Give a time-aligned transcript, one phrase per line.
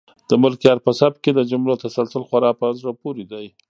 [0.29, 3.45] د ملکیار په سبک کې د جملو تسلسل خورا په زړه پورې دی.